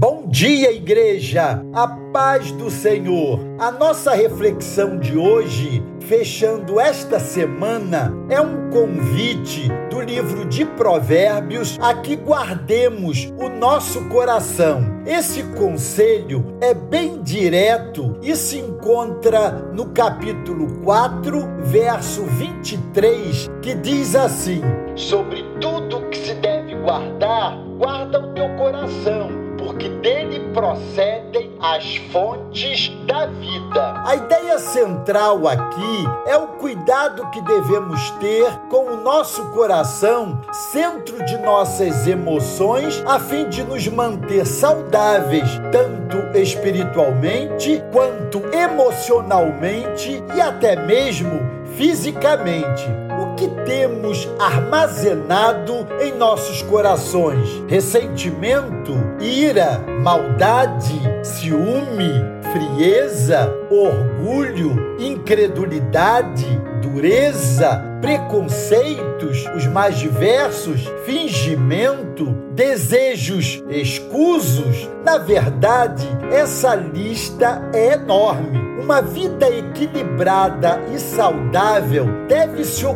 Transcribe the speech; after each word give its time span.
Bom 0.00 0.28
dia, 0.28 0.70
igreja! 0.70 1.60
A 1.72 1.88
paz 1.88 2.52
do 2.52 2.70
Senhor! 2.70 3.40
A 3.58 3.72
nossa 3.72 4.14
reflexão 4.14 4.96
de 4.96 5.18
hoje, 5.18 5.82
fechando 6.02 6.78
esta 6.78 7.18
semana, 7.18 8.14
é 8.30 8.40
um 8.40 8.70
convite 8.70 9.66
do 9.90 10.00
livro 10.00 10.44
de 10.44 10.64
Provérbios 10.64 11.76
a 11.82 11.94
que 11.94 12.14
guardemos 12.14 13.24
o 13.40 13.48
nosso 13.48 14.08
coração. 14.08 15.02
Esse 15.04 15.42
conselho 15.58 16.44
é 16.60 16.72
bem 16.72 17.20
direto 17.20 18.20
e 18.22 18.36
se 18.36 18.58
encontra 18.58 19.50
no 19.74 19.86
capítulo 19.86 20.80
4, 20.84 21.64
verso 21.64 22.22
23, 22.22 23.50
que 23.60 23.74
diz 23.74 24.14
assim: 24.14 24.60
Sobre 24.94 25.42
tudo 25.60 26.08
que 26.08 26.18
se 26.18 26.34
deve 26.34 26.76
guardar, 26.76 27.58
guarda 27.76 28.20
o 28.20 28.32
teu 28.32 28.48
coração 28.54 29.47
porque 29.58 29.88
dele 29.88 30.40
procedem 30.54 31.52
as 31.60 31.96
fontes 32.12 32.90
da 33.06 33.26
vida. 33.26 34.02
A 34.06 34.14
ideia 34.14 34.58
central 34.58 35.46
aqui 35.46 36.04
é 36.26 36.36
o 36.36 36.48
cuidado 36.48 37.28
que 37.30 37.40
devemos 37.42 38.10
ter 38.12 38.50
com 38.70 38.92
o 38.92 38.96
nosso 38.96 39.44
coração, 39.50 40.40
centro 40.52 41.24
de 41.24 41.36
nossas 41.38 42.06
emoções, 42.06 43.02
a 43.06 43.18
fim 43.18 43.48
de 43.48 43.62
nos 43.64 43.86
manter 43.88 44.46
saudáveis, 44.46 45.60
tanto 45.72 46.38
espiritualmente 46.38 47.82
quanto 47.92 48.42
emocionalmente 48.54 50.22
e 50.34 50.40
até 50.40 50.76
mesmo 50.76 51.40
fisicamente 51.76 53.07
que 53.36 53.48
temos 53.64 54.28
armazenado 54.38 55.86
em 56.00 56.12
nossos 56.16 56.62
corações? 56.62 57.62
Ressentimento, 57.68 58.92
ira, 59.20 59.84
maldade, 60.02 61.00
ciúme, 61.22 62.12
frieza, 62.52 63.52
orgulho, 63.70 64.96
incredulidade, 64.98 66.46
dureza, 66.82 67.84
preconceitos, 68.00 69.44
os 69.56 69.66
mais 69.66 69.98
diversos, 69.98 70.86
fingimento, 71.04 72.26
desejos 72.52 73.62
escusos. 73.68 74.88
Na 75.04 75.18
verdade, 75.18 76.06
essa 76.30 76.74
lista 76.74 77.62
é 77.72 77.92
enorme. 77.94 78.58
Uma 78.82 79.02
vida 79.02 79.48
equilibrada 79.50 80.80
e 80.94 80.98
saudável 80.98 82.06
deve 82.26 82.64
se 82.64 82.86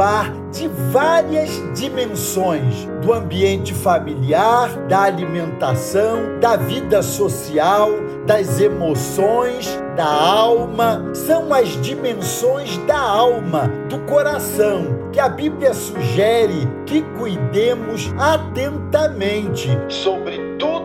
participar 0.00 0.32
de 0.50 0.66
várias 0.90 1.50
dimensões 1.78 2.86
do 3.02 3.12
ambiente 3.12 3.74
familiar, 3.74 4.70
da 4.88 5.02
alimentação, 5.02 6.40
da 6.40 6.56
vida 6.56 7.02
social, 7.02 7.90
das 8.26 8.60
emoções, 8.60 9.68
da 9.96 10.06
alma. 10.06 11.10
São 11.14 11.52
as 11.52 11.68
dimensões 11.82 12.78
da 12.78 12.98
alma, 12.98 13.70
do 13.88 13.98
coração, 14.00 15.10
que 15.12 15.20
a 15.20 15.28
Bíblia 15.28 15.74
sugere 15.74 16.66
que 16.86 17.02
cuidemos 17.18 18.12
atentamente 18.18 19.68
sobre 19.88 20.56
tudo 20.58 20.79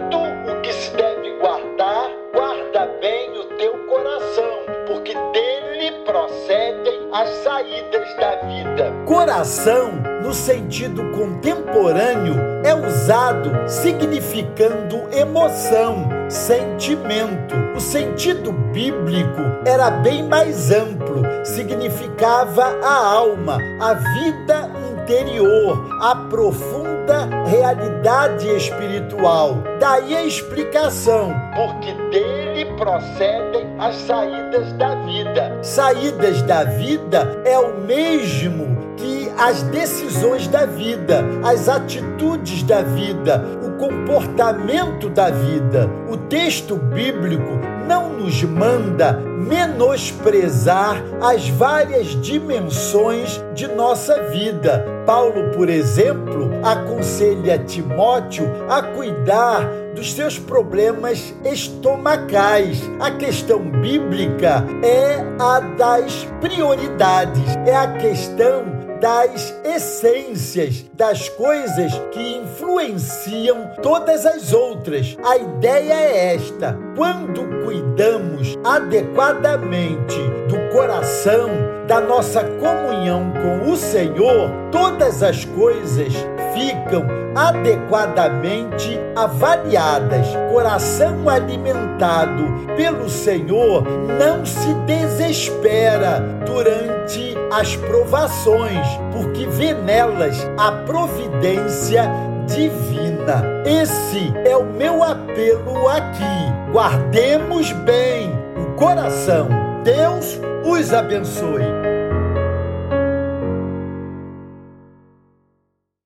as 7.16 7.30
saídas 7.46 8.14
da 8.18 8.36
vida. 8.46 8.92
Coração, 9.06 9.94
no 10.22 10.34
sentido 10.34 11.02
contemporâneo, 11.12 12.36
é 12.62 12.76
usado 12.76 13.70
significando 13.70 15.08
emoção, 15.14 16.10
sentimento. 16.28 17.56
O 17.74 17.80
sentido 17.80 18.52
bíblico 18.52 19.42
era 19.66 19.90
bem 19.90 20.24
mais 20.24 20.72
amplo, 20.72 21.24
significava 21.46 22.66
a 22.84 23.08
alma, 23.08 23.60
a 23.80 23.94
vida 23.94 24.70
interior, 25.06 25.88
a 26.02 26.16
profunda 26.16 27.30
realidade 27.48 28.50
espiritual. 28.58 29.64
Daí 29.80 30.18
a 30.18 30.26
explicação, 30.26 31.34
porque 31.56 31.94
dele 32.10 32.66
procedem 32.76 33.65
as 33.80 33.96
saídas 33.96 34.72
da 34.74 34.96
vida. 34.96 35.60
Saídas 35.62 36.42
da 36.44 36.64
vida 36.64 37.42
é 37.46 37.58
o 37.58 37.80
mesmo 37.82 38.76
que 38.98 39.32
as 39.38 39.64
decisões 39.64 40.48
da 40.48 40.66
vida, 40.66 41.24
as 41.44 41.68
atitudes 41.68 42.64
da 42.64 42.82
vida, 42.82 43.44
o 43.64 43.75
comportamento 43.78 45.10
da 45.10 45.30
vida. 45.30 45.90
O 46.10 46.18
texto 46.18 46.76
bíblico 46.76 47.60
não 47.88 48.10
nos 48.10 48.44
manda 48.44 49.14
menosprezar 49.14 51.04
as 51.22 51.48
várias 51.50 52.08
dimensões 52.22 53.42
de 53.54 53.68
nossa 53.68 54.24
vida. 54.30 54.86
Paulo, 55.06 55.52
por 55.52 55.70
exemplo, 55.70 56.50
aconselha 56.64 57.60
Timóteo 57.60 58.52
a 58.68 58.82
cuidar 58.82 59.70
dos 59.94 60.14
seus 60.14 60.38
problemas 60.38 61.34
estomacais. 61.44 62.82
A 63.00 63.12
questão 63.12 63.60
bíblica 63.60 64.66
é 64.84 65.24
a 65.40 65.60
das 65.60 66.26
prioridades, 66.42 67.56
é 67.66 67.76
a 67.76 67.88
questão 67.94 68.85
das 69.00 69.54
essências, 69.64 70.86
das 70.94 71.30
coisas 71.30 71.92
que 72.12 72.38
influenciam 72.38 73.72
todas 73.82 74.26
as 74.26 74.54
outras. 74.54 75.18
A 75.24 75.38
ideia 75.38 75.94
é 75.94 76.36
esta: 76.36 76.78
quando 76.96 77.64
cuidamos 77.64 78.58
adequadamente 78.64 80.20
do 80.48 80.74
coração, 80.74 81.50
da 81.88 82.02
nossa 82.02 82.44
comunhão 82.44 83.32
com 83.34 83.72
o 83.72 83.76
Senhor, 83.76 84.50
todas 84.72 85.22
as 85.22 85.46
coisas 85.46 86.14
ficam 86.56 87.06
adequadamente 87.36 88.98
avaliadas. 89.16 90.26
Coração 90.52 91.30
alimentado 91.30 92.46
pelo 92.78 93.10
Senhor 93.10 93.84
não 94.18 94.46
se 94.46 94.74
desespera 94.86 96.22
durante 96.46 97.36
as 97.52 97.76
provações, 97.76 98.88
porque 99.12 99.46
vê 99.48 99.74
nelas 99.74 100.38
a 100.58 100.72
providência 100.72 102.10
divina. 102.48 103.44
Esse 103.66 104.34
é 104.46 104.56
o 104.56 104.66
meu 104.66 105.04
apelo 105.04 105.88
aqui. 105.90 106.72
Guardemos 106.72 107.72
bem 107.72 108.32
o 108.58 108.76
coração. 108.76 109.50
Deus 109.84 110.40
os 110.64 110.94
abençoe. 110.94 111.95